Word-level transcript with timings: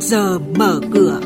giờ 0.00 0.38
mở 0.38 0.80
cửa. 0.92 1.20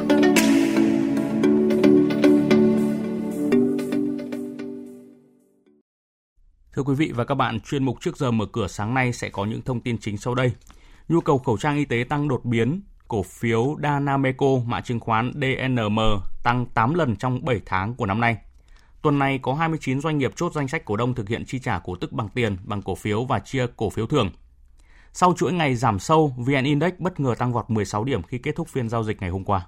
Thưa 6.72 6.82
quý 6.82 6.94
vị 6.94 7.12
và 7.14 7.24
các 7.24 7.34
bạn, 7.34 7.60
chuyên 7.60 7.84
mục 7.84 7.96
trước 8.00 8.16
giờ 8.16 8.30
mở 8.30 8.46
cửa 8.52 8.66
sáng 8.66 8.94
nay 8.94 9.12
sẽ 9.12 9.28
có 9.28 9.44
những 9.44 9.62
thông 9.62 9.80
tin 9.80 9.98
chính 9.98 10.16
sau 10.16 10.34
đây. 10.34 10.52
Nhu 11.08 11.20
cầu 11.20 11.38
khẩu 11.38 11.56
trang 11.58 11.76
y 11.76 11.84
tế 11.84 12.04
tăng 12.08 12.28
đột 12.28 12.44
biến, 12.44 12.82
cổ 13.08 13.22
phiếu 13.22 13.76
Danameco 13.82 14.46
mã 14.66 14.80
chứng 14.80 15.00
khoán 15.00 15.32
DNM 15.34 15.98
tăng 16.44 16.66
8 16.74 16.94
lần 16.94 17.16
trong 17.16 17.44
7 17.44 17.60
tháng 17.66 17.94
của 17.94 18.06
năm 18.06 18.20
nay. 18.20 18.36
Tuần 19.02 19.18
này 19.18 19.38
có 19.42 19.54
29 19.54 20.00
doanh 20.00 20.18
nghiệp 20.18 20.32
chốt 20.36 20.52
danh 20.54 20.68
sách 20.68 20.84
cổ 20.84 20.96
đông 20.96 21.14
thực 21.14 21.28
hiện 21.28 21.44
chi 21.46 21.58
trả 21.58 21.78
cổ 21.78 21.96
tức 21.96 22.12
bằng 22.12 22.28
tiền, 22.28 22.56
bằng 22.64 22.82
cổ 22.82 22.94
phiếu 22.94 23.24
và 23.24 23.38
chia 23.38 23.66
cổ 23.76 23.90
phiếu 23.90 24.06
thường. 24.06 24.30
Sau 25.16 25.34
chuỗi 25.36 25.52
ngày 25.52 25.74
giảm 25.76 25.98
sâu, 25.98 26.34
VN 26.36 26.64
Index 26.64 26.92
bất 26.98 27.20
ngờ 27.20 27.34
tăng 27.38 27.52
vọt 27.52 27.70
16 27.70 28.04
điểm 28.04 28.22
khi 28.22 28.38
kết 28.38 28.56
thúc 28.56 28.68
phiên 28.68 28.88
giao 28.88 29.04
dịch 29.04 29.20
ngày 29.20 29.30
hôm 29.30 29.44
qua. 29.44 29.66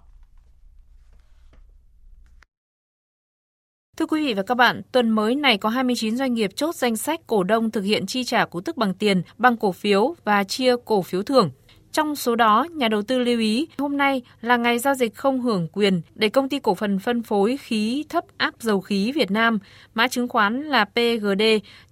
Thưa 3.96 4.06
quý 4.06 4.26
vị 4.26 4.34
và 4.34 4.42
các 4.42 4.54
bạn, 4.54 4.82
tuần 4.92 5.10
mới 5.10 5.34
này 5.34 5.58
có 5.58 5.68
29 5.68 6.16
doanh 6.16 6.34
nghiệp 6.34 6.50
chốt 6.56 6.74
danh 6.74 6.96
sách 6.96 7.20
cổ 7.26 7.42
đông 7.42 7.70
thực 7.70 7.82
hiện 7.82 8.06
chi 8.06 8.24
trả 8.24 8.44
cổ 8.44 8.60
tức 8.60 8.76
bằng 8.76 8.94
tiền, 8.94 9.22
bằng 9.38 9.56
cổ 9.56 9.72
phiếu 9.72 10.14
và 10.24 10.44
chia 10.44 10.76
cổ 10.84 11.02
phiếu 11.02 11.22
thưởng. 11.22 11.50
Trong 11.96 12.16
số 12.16 12.36
đó, 12.36 12.66
nhà 12.74 12.88
đầu 12.88 13.02
tư 13.02 13.18
lưu 13.18 13.38
ý 13.38 13.68
hôm 13.78 13.96
nay 13.96 14.22
là 14.40 14.56
ngày 14.56 14.78
giao 14.78 14.94
dịch 14.94 15.14
không 15.14 15.40
hưởng 15.40 15.68
quyền 15.72 16.00
để 16.14 16.28
công 16.28 16.48
ty 16.48 16.58
cổ 16.58 16.74
phần 16.74 16.98
phân 16.98 17.22
phối 17.22 17.56
khí 17.56 18.04
thấp 18.08 18.24
áp 18.36 18.54
dầu 18.60 18.80
khí 18.80 19.12
Việt 19.12 19.30
Nam, 19.30 19.58
mã 19.94 20.08
chứng 20.08 20.28
khoán 20.28 20.62
là 20.62 20.84
PGD, 20.84 21.42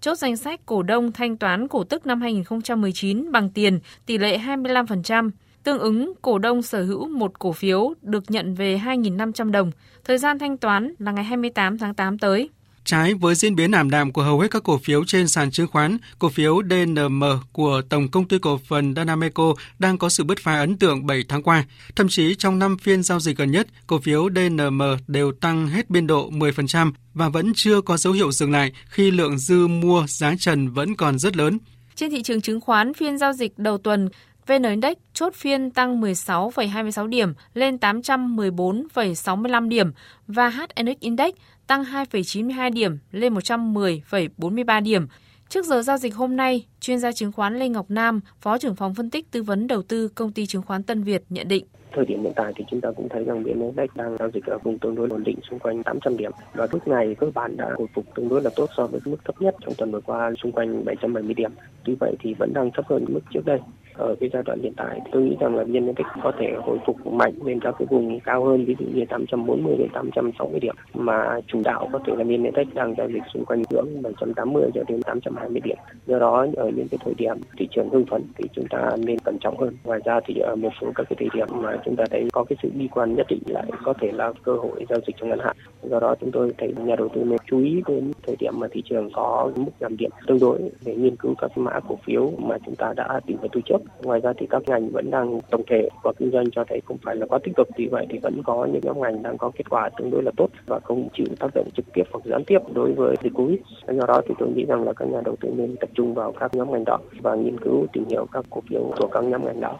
chốt 0.00 0.14
danh 0.14 0.36
sách 0.36 0.60
cổ 0.66 0.82
đông 0.82 1.12
thanh 1.12 1.36
toán 1.36 1.68
cổ 1.68 1.84
tức 1.84 2.06
năm 2.06 2.20
2019 2.20 3.32
bằng 3.32 3.50
tiền 3.50 3.80
tỷ 4.06 4.18
lệ 4.18 4.38
25%, 4.38 5.30
tương 5.62 5.78
ứng 5.78 6.12
cổ 6.23 6.38
đông 6.38 6.62
sở 6.62 6.82
hữu 6.82 7.09
một 7.09 7.38
cổ 7.38 7.52
phiếu 7.52 7.95
được 8.02 8.30
nhận 8.30 8.54
về 8.54 8.80
2.500 8.84 9.51
đồng. 9.51 9.70
Thời 10.04 10.18
gian 10.18 10.38
thanh 10.38 10.57
toán 10.57 10.95
là 10.98 11.12
ngày 11.12 11.24
28 11.24 11.79
tháng 11.79 11.95
8 11.95 12.18
tới. 12.18 12.48
Trái 12.85 13.15
với 13.15 13.35
diễn 13.35 13.57
biến 13.57 13.71
ảm 13.71 13.90
đạm 13.90 14.13
của 14.13 14.23
hầu 14.23 14.40
hết 14.40 14.51
các 14.51 14.63
cổ 14.63 14.79
phiếu 14.79 15.04
trên 15.04 15.29
sàn 15.29 15.51
chứng 15.51 15.66
khoán, 15.66 15.99
cổ 16.18 16.29
phiếu 16.29 16.63
DNM 16.71 17.24
của 17.52 17.82
Tổng 17.88 18.09
công 18.09 18.29
ty 18.29 18.38
cổ 18.38 18.60
phần 18.66 18.95
Danameco 18.95 19.54
đang 19.79 19.99
có 19.99 20.09
sự 20.09 20.24
bứt 20.24 20.38
phá 20.38 20.59
ấn 20.59 20.76
tượng 20.76 21.07
7 21.07 21.24
tháng 21.29 21.43
qua. 21.43 21.65
Thậm 21.96 22.09
chí 22.09 22.35
trong 22.35 22.59
năm 22.59 22.79
phiên 22.79 23.02
giao 23.02 23.21
dịch 23.21 23.37
gần 23.37 23.51
nhất, 23.51 23.66
cổ 23.87 23.99
phiếu 23.99 24.29
DNM 24.35 24.82
đều 25.07 25.32
tăng 25.32 25.66
hết 25.66 25.91
biên 25.91 26.07
độ 26.07 26.30
10% 26.30 26.93
và 27.15 27.29
vẫn 27.29 27.52
chưa 27.57 27.80
có 27.80 27.96
dấu 27.96 28.13
hiệu 28.13 28.32
dừng 28.32 28.52
lại 28.52 28.73
khi 28.88 29.10
lượng 29.10 29.38
dư 29.38 29.66
mua 29.66 30.07
giá 30.09 30.35
trần 30.38 30.71
vẫn 30.71 30.96
còn 30.96 31.19
rất 31.19 31.37
lớn. 31.37 31.59
Trên 31.95 32.10
thị 32.10 32.23
trường 32.23 32.41
chứng 32.41 32.60
khoán, 32.60 32.95
phiên 32.95 33.19
giao 33.19 33.32
dịch 33.32 33.59
đầu 33.59 33.79
tuần, 33.79 34.09
VN 34.46 34.62
Index 34.62 34.96
chốt 35.12 35.34
phiên 35.34 35.70
tăng 35.70 36.00
16,26 36.00 37.06
điểm 37.06 37.34
lên 37.54 37.76
814,65 37.76 39.68
điểm 39.68 39.92
và 40.26 40.48
HNX 40.48 41.01
Index 41.01 41.34
tăng 41.66 41.84
2,92 41.84 42.73
điểm 42.73 42.98
lên 43.10 43.34
110,43 43.34 44.82
điểm. 44.82 45.06
Trước 45.48 45.64
giờ 45.64 45.82
giao 45.82 45.98
dịch 45.98 46.14
hôm 46.14 46.36
nay, 46.36 46.66
chuyên 46.80 46.98
gia 46.98 47.12
chứng 47.12 47.32
khoán 47.32 47.59
Lê 47.59 47.68
Ngọc 47.68 47.86
Nam, 47.88 48.20
Phó 48.40 48.59
trưởng 48.59 48.76
phòng 48.76 48.95
phân 48.95 49.10
tích 49.10 49.30
tư 49.30 49.42
vấn 49.42 49.66
đầu 49.66 49.82
tư 49.82 50.09
công 50.09 50.32
ty 50.32 50.46
chứng 50.46 50.62
khoán 50.62 50.82
Tân 50.82 51.02
Việt 51.02 51.23
nhận 51.29 51.48
định 51.48 51.64
thời 51.95 52.04
điểm 52.04 52.23
hiện 52.23 52.32
tại 52.36 52.52
thì 52.56 52.64
chúng 52.70 52.80
ta 52.80 52.90
cũng 52.96 53.08
thấy 53.08 53.24
rằng 53.24 53.42
vn 53.42 53.60
index 53.60 53.90
đang 53.95 54.16
giao 54.18 54.30
dịch 54.34 54.46
ở 54.46 54.58
vùng 54.58 54.79
tương 54.79 54.95
đối 54.95 55.08
ổn 55.08 55.24
định 55.24 55.38
xung 55.51 55.58
quanh 55.58 55.82
800 55.82 56.16
điểm 56.16 56.30
và 56.54 56.66
mức 56.73 56.88
này 56.88 57.16
cơ 57.20 57.30
bản 57.34 57.56
đã 57.56 57.70
hồi 57.79 57.86
phục 57.95 58.04
tương 58.14 58.29
đối 58.29 58.42
là 58.42 58.51
tốt 58.56 58.70
so 58.76 58.86
với 58.86 59.01
mức 59.04 59.16
thấp 59.24 59.42
nhất 59.42 59.54
trong 59.60 59.74
tuần 59.74 59.92
vừa 59.92 60.01
qua 60.01 60.32
xung 60.42 60.52
quanh 60.52 60.84
770 60.84 61.34
điểm. 61.34 61.51
Tuy 61.84 61.95
vậy 62.01 62.14
thì 62.20 62.34
vẫn 62.38 62.52
đang 62.54 62.70
thấp 62.74 62.84
hơn 62.88 63.04
mức 63.08 63.20
trước 63.34 63.45
đây 63.45 63.58
ở 63.95 64.14
cái 64.20 64.31
giai 64.32 64.42
đoạn 64.47 64.60
hiện 64.62 64.72
tại. 64.76 65.00
Tôi 65.12 65.22
nghĩ 65.22 65.37
rằng 65.41 65.56
là 65.56 65.64
vn 65.64 65.94
cách 65.97 66.06
có 66.22 66.32
thể 66.38 66.53
hồi 66.62 66.78
phục 66.87 67.06
mạnh 67.06 67.32
lên 67.44 67.60
các 67.60 67.75
cái 67.78 67.87
vùng 67.91 68.20
cao 68.20 68.44
hơn, 68.44 68.64
ví 68.64 68.76
dụ 68.78 68.86
như 68.94 69.04
840 69.09 69.76
đến 69.78 69.88
860 69.92 70.60
điểm 70.60 70.75
mà 70.94 71.41
chủ 71.46 71.60
đạo 71.64 71.88
có 71.92 71.98
thể 72.06 72.12
là 72.16 72.24
vn 72.24 72.52
cách 72.54 72.66
đang 72.74 72.94
giao 72.98 73.08
dịch 73.08 73.22
xung 73.34 73.44
quanh 73.44 73.62
ngưỡng 73.70 74.02
780 74.02 74.70
cho 74.74 74.82
đến 74.88 75.02
820 75.02 75.60
điểm. 75.64 75.76
Do 76.06 76.19
đó, 76.19 76.46
ở 76.56 76.70
những 76.76 76.88
cái 76.88 76.98
thời 77.04 77.14
điểm 77.14 77.36
thị 77.58 77.69
trường 77.70 77.88
hưng 77.88 78.06
phấn 78.06 78.22
thì 78.36 78.44
chúng 78.52 78.66
ta 78.70 78.91
nên 78.98 79.19
cẩn 79.19 79.38
trọng 79.38 79.58
hơn. 79.58 79.76
Ngoài 79.84 80.00
ra 80.04 80.20
thì 80.26 80.38
ở 80.38 80.56
một 80.56 80.70
số 80.80 80.86
các 80.94 81.06
cái 81.10 81.16
thời 81.19 81.28
điểm 81.34 81.48
mà 81.62 81.76
chúng 81.84 81.96
ta 81.96 82.04
thấy 82.10 82.28
có 82.32 82.44
cái 82.44 82.56
sự 82.62 82.70
bi 82.74 82.88
quan 82.88 83.14
nhất 83.14 83.26
định 83.30 83.42
lại 83.46 83.66
có 83.84 83.94
thể 84.00 84.12
là 84.12 84.32
cơ 84.42 84.52
hội 84.52 84.86
giao 84.88 84.98
dịch 85.06 85.16
trong 85.20 85.28
ngắn 85.28 85.38
hạn. 85.38 85.56
Do 85.82 86.00
đó 86.00 86.14
chúng 86.20 86.30
tôi 86.30 86.52
thấy 86.58 86.74
nhà 86.84 86.96
đầu 86.96 87.08
tư 87.08 87.24
nên 87.24 87.38
chú 87.46 87.58
ý 87.58 87.82
đến 87.86 88.12
thời 88.26 88.36
điểm 88.38 88.52
mà 88.56 88.66
thị 88.70 88.82
trường 88.84 89.10
có 89.12 89.50
mức 89.56 89.72
giảm 89.80 89.96
điểm 89.96 90.10
tương 90.26 90.40
đối 90.40 90.58
để 90.84 90.94
nghiên 90.94 91.16
cứu 91.16 91.34
các 91.38 91.58
mã 91.58 91.80
cổ 91.88 91.98
phiếu 92.06 92.32
mà 92.38 92.56
chúng 92.66 92.74
ta 92.74 92.92
đã 92.96 93.20
tìm 93.26 93.38
hiểu 93.40 93.48
từ 93.52 93.60
trước 93.60 93.78
ngoài 94.02 94.20
ra 94.20 94.32
thì 94.38 94.46
các 94.50 94.62
ngành 94.66 94.90
vẫn 94.90 95.10
đang 95.10 95.40
tổng 95.50 95.62
thể 95.70 95.88
và 96.02 96.12
kinh 96.18 96.30
doanh 96.30 96.50
cho 96.50 96.64
thấy 96.68 96.80
không 96.84 96.96
phải 97.04 97.16
là 97.16 97.26
quá 97.26 97.38
tích 97.44 97.56
cực. 97.56 97.68
Vì 97.76 97.86
vậy 97.86 98.06
thì 98.10 98.18
vẫn 98.18 98.42
có 98.44 98.66
những 98.72 98.82
nhóm 98.84 99.00
ngành 99.00 99.22
đang 99.22 99.38
có 99.38 99.50
kết 99.54 99.70
quả 99.70 99.90
tương 99.98 100.10
đối 100.10 100.22
là 100.22 100.30
tốt 100.36 100.48
và 100.66 100.80
không 100.80 101.08
chịu 101.14 101.26
tác 101.40 101.54
động 101.54 101.68
trực 101.76 101.84
tiếp 101.94 102.02
hoặc 102.12 102.24
gián 102.24 102.44
tiếp 102.44 102.58
đối 102.74 102.92
với 102.92 103.16
dịch 103.22 103.32
covid. 103.34 103.58
Do 103.88 104.06
đó 104.06 104.20
thì 104.28 104.34
tôi 104.38 104.48
nghĩ 104.48 104.64
rằng 104.64 104.84
là 104.84 104.92
các 104.92 105.08
nhà 105.08 105.20
đầu 105.24 105.36
tư 105.40 105.50
nên 105.56 105.76
tập 105.76 105.88
trung 105.94 106.14
vào 106.14 106.32
các 106.40 106.54
nhóm 106.54 106.72
ngành 106.72 106.84
đó 106.84 106.98
và 107.22 107.34
nghiên 107.34 107.60
cứu, 107.60 107.86
tìm 107.92 108.04
hiểu 108.10 108.26
các 108.32 108.44
cổ 108.50 108.62
phiếu 108.70 108.92
của 108.98 109.08
các 109.12 109.24
nhóm 109.24 109.44
ngành 109.44 109.60
đó. 109.60 109.78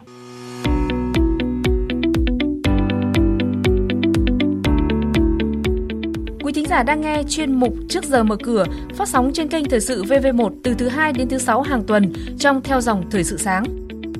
Quý 6.43 6.53
thính 6.53 6.65
giả 6.65 6.83
đang 6.83 7.01
nghe 7.01 7.23
chuyên 7.29 7.51
mục 7.51 7.73
Trước 7.89 8.03
giờ 8.03 8.23
mở 8.23 8.35
cửa, 8.43 8.65
phát 8.95 9.07
sóng 9.07 9.31
trên 9.33 9.47
kênh 9.47 9.65
Thời 9.65 9.79
sự 9.79 10.03
VV1 10.03 10.49
từ 10.63 10.73
thứ 10.73 10.87
2 10.87 11.13
đến 11.13 11.29
thứ 11.29 11.37
6 11.37 11.61
hàng 11.61 11.83
tuần 11.83 12.13
trong 12.39 12.61
theo 12.61 12.81
dòng 12.81 13.03
Thời 13.11 13.23
sự 13.23 13.37
sáng. 13.37 13.63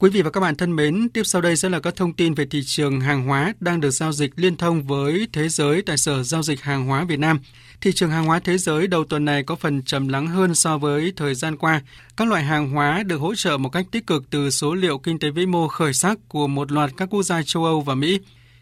Quý 0.00 0.10
vị 0.10 0.22
và 0.22 0.30
các 0.30 0.40
bạn 0.40 0.56
thân 0.56 0.76
mến, 0.76 1.08
tiếp 1.08 1.22
sau 1.24 1.42
đây 1.42 1.56
sẽ 1.56 1.68
là 1.68 1.80
các 1.80 1.96
thông 1.96 2.12
tin 2.12 2.34
về 2.34 2.46
thị 2.50 2.62
trường 2.66 3.00
hàng 3.00 3.26
hóa 3.26 3.54
đang 3.60 3.80
được 3.80 3.90
giao 3.90 4.12
dịch 4.12 4.30
liên 4.36 4.56
thông 4.56 4.82
với 4.82 5.28
thế 5.32 5.48
giới 5.48 5.82
tại 5.82 5.98
Sở 5.98 6.22
Giao 6.22 6.42
dịch 6.42 6.60
Hàng 6.60 6.86
hóa 6.86 7.04
Việt 7.04 7.18
Nam. 7.18 7.40
Thị 7.80 7.92
trường 7.92 8.10
hàng 8.10 8.24
hóa 8.24 8.38
thế 8.38 8.58
giới 8.58 8.86
đầu 8.86 9.04
tuần 9.04 9.24
này 9.24 9.42
có 9.42 9.56
phần 9.56 9.82
trầm 9.82 10.08
lắng 10.08 10.26
hơn 10.26 10.54
so 10.54 10.78
với 10.78 11.12
thời 11.16 11.34
gian 11.34 11.56
qua. 11.56 11.82
Các 12.16 12.28
loại 12.28 12.42
hàng 12.44 12.70
hóa 12.70 13.02
được 13.02 13.20
hỗ 13.20 13.34
trợ 13.34 13.56
một 13.56 13.68
cách 13.68 13.86
tích 13.90 14.06
cực 14.06 14.30
từ 14.30 14.50
số 14.50 14.74
liệu 14.74 14.98
kinh 14.98 15.18
tế 15.18 15.30
vĩ 15.30 15.46
mô 15.46 15.68
khởi 15.68 15.92
sắc 15.92 16.18
của 16.28 16.46
một 16.46 16.72
loạt 16.72 16.90
các 16.96 17.08
quốc 17.10 17.22
gia 17.22 17.42
châu 17.42 17.64
Âu 17.64 17.80
và 17.80 17.94
Mỹ. 17.94 18.18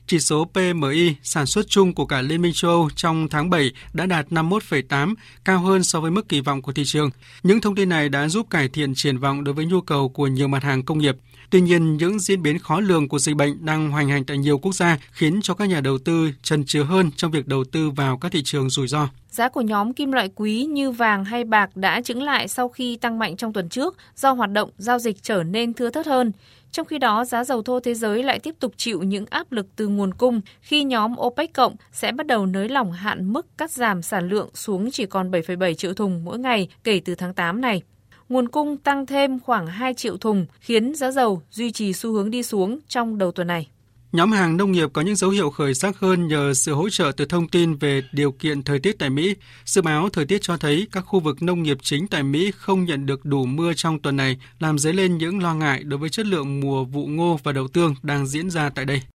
Chỉ 0.09 0.19
số 0.19 0.45
PMI 0.45 1.15
sản 1.23 1.47
xuất 1.47 1.69
chung 1.69 1.95
của 1.95 2.07
cả 2.07 2.21
Liên 2.21 2.43
minh 2.43 2.53
châu 2.55 2.71
Âu 2.71 2.91
trong 2.97 3.29
tháng 3.29 3.51
7 3.51 3.73
đã 3.93 4.07
đạt 4.07 4.27
51,8, 4.31 5.15
cao 5.45 5.61
hơn 5.61 5.85
so 5.85 6.01
với 6.01 6.11
mức 6.11 6.29
kỳ 6.29 6.41
vọng 6.41 6.63
của 6.63 6.73
thị 6.73 6.83
trường. 6.87 7.11
Những 7.43 7.61
thông 7.61 7.75
tin 7.75 7.89
này 7.89 8.09
đã 8.09 8.29
giúp 8.29 8.47
cải 8.51 8.69
thiện 8.69 8.95
triển 8.95 9.19
vọng 9.19 9.45
đối 9.45 9.55
với 9.55 9.67
nhu 9.67 9.81
cầu 9.81 10.09
của 10.09 10.27
nhiều 10.27 10.49
mặt 10.49 10.63
hàng 10.63 10.83
công 10.83 10.99
nghiệp. 10.99 11.17
Tuy 11.51 11.61
nhiên, 11.61 11.97
những 11.97 12.19
diễn 12.19 12.43
biến 12.43 12.59
khó 12.59 12.81
lường 12.81 13.09
của 13.09 13.19
dịch 13.19 13.37
bệnh 13.37 13.67
đang 13.67 13.91
hoành 13.91 14.09
hành 14.09 14.25
tại 14.25 14.39
nhiều 14.39 14.59
quốc 14.59 14.75
gia 14.75 14.99
khiến 15.13 15.41
cho 15.43 15.55
các 15.55 15.65
nhà 15.65 15.81
đầu 15.81 15.99
tư 15.99 16.31
chần 16.43 16.65
chừ 16.65 16.83
hơn 16.83 17.11
trong 17.17 17.31
việc 17.31 17.47
đầu 17.47 17.65
tư 17.65 17.91
vào 17.91 18.19
các 18.19 18.33
thị 18.33 18.43
trường 18.45 18.71
rủi 18.71 18.89
ro. 18.89 19.09
Giá 19.31 19.49
của 19.49 19.61
nhóm 19.61 19.93
kim 19.93 20.13
loại 20.13 20.31
quý 20.35 20.65
như 20.65 20.91
vàng 20.91 21.25
hay 21.25 21.45
bạc 21.45 21.77
đã 21.77 22.01
chứng 22.01 22.23
lại 22.23 22.49
sau 22.49 22.69
khi 22.69 22.97
tăng 22.97 23.19
mạnh 23.19 23.37
trong 23.37 23.53
tuần 23.53 23.69
trước 23.69 23.97
do 24.17 24.33
hoạt 24.33 24.53
động 24.53 24.71
giao 24.79 24.99
dịch 24.99 25.23
trở 25.23 25.43
nên 25.43 25.75
thưa 25.75 25.91
thớt 25.91 26.07
hơn. 26.07 26.33
Trong 26.73 26.87
khi 26.87 26.99
đó, 26.99 27.25
giá 27.25 27.45
dầu 27.45 27.63
thô 27.63 27.81
thế 27.81 27.95
giới 27.95 28.23
lại 28.23 28.39
tiếp 28.39 28.55
tục 28.61 28.73
chịu 28.77 29.03
những 29.03 29.27
áp 29.31 29.53
lực 29.53 29.67
từ 29.77 29.89
nguồn 29.89 30.15
cung 30.15 30.41
khi 30.61 30.85
nhóm 30.85 31.15
OPEC 31.21 31.53
cộng 31.53 31.77
sẽ 31.93 32.13
bắt 32.13 32.27
đầu 32.27 32.47
nới 32.47 32.69
lỏng 32.69 32.93
hạn 32.93 33.33
mức 33.33 33.47
cắt 33.59 33.71
giảm 33.71 34.03
sản 34.03 34.29
lượng 34.29 34.49
xuống 34.55 34.91
chỉ 34.91 35.07
còn 35.07 35.31
7,7 35.31 35.75
triệu 35.75 35.95
thùng 35.95 36.25
mỗi 36.25 36.39
ngày 36.39 36.69
kể 36.85 37.01
từ 37.05 37.15
tháng 37.15 37.35
8 37.35 37.61
này. 37.61 37.83
Nguồn 38.29 38.49
cung 38.49 38.77
tăng 38.77 39.07
thêm 39.07 39.41
khoảng 39.41 39.67
2 39.67 39.95
triệu 39.95 40.17
thùng 40.17 40.47
khiến 40.61 40.95
giá 40.95 41.11
dầu 41.11 41.43
duy 41.51 41.73
trì 41.73 41.93
xu 41.93 42.13
hướng 42.13 42.31
đi 42.31 42.43
xuống 42.43 42.79
trong 42.89 43.19
đầu 43.19 43.33
tuần 43.33 43.47
này. 43.47 43.69
Nhóm 44.13 44.33
hàng 44.33 44.57
nông 44.57 44.73
nghiệp 44.73 44.91
có 44.93 45.03
những 45.03 45.17
dấu 45.17 45.31
hiệu 45.31 45.51
khởi 45.51 45.75
sắc 45.75 45.99
hơn 45.99 46.29
nhờ 46.29 46.55
sự 46.55 46.75
hỗ 46.75 46.89
trợ 46.91 47.13
từ 47.17 47.25
thông 47.25 47.49
tin 47.49 47.75
về 47.75 48.03
điều 48.13 48.33
kiện 48.33 48.63
thời 48.63 48.79
tiết 48.79 48.99
tại 48.99 49.11
Mỹ. 49.11 49.35
Dự 49.65 49.83
báo 49.83 50.09
thời 50.09 50.25
tiết 50.25 50.43
cho 50.43 50.57
thấy 50.57 50.87
các 50.93 51.01
khu 51.01 51.21
vực 51.21 51.43
nông 51.43 51.63
nghiệp 51.63 51.79
chính 51.83 52.09
tại 52.09 52.23
Mỹ 52.23 52.53
không 52.57 52.85
nhận 52.85 53.07
được 53.07 53.25
đủ 53.25 53.47
mưa 53.47 53.73
trong 53.77 53.99
tuần 53.99 54.17
này, 54.17 54.39
làm 54.59 54.79
dấy 54.79 54.93
lên 54.93 55.19
những 55.19 55.43
lo 55.43 55.55
ngại 55.55 55.83
đối 55.83 55.99
với 55.99 56.09
chất 56.09 56.27
lượng 56.27 56.61
mùa 56.61 56.85
vụ 56.85 57.07
ngô 57.07 57.41
và 57.43 57.53
đậu 57.53 57.69
tương 57.69 57.95
đang 58.03 58.27
diễn 58.27 58.51
ra 58.51 58.71
tại 58.71 58.85
đây. 58.85 59.03